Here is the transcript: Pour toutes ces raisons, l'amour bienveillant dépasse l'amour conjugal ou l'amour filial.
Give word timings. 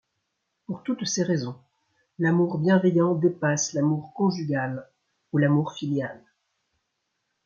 Pour 0.65 0.81
toutes 0.81 1.05
ces 1.05 1.21
raisons, 1.21 1.59
l'amour 2.17 2.57
bienveillant 2.57 3.13
dépasse 3.13 3.73
l'amour 3.73 4.11
conjugal 4.15 4.89
ou 5.31 5.37
l'amour 5.37 5.73
filial. 5.75 6.19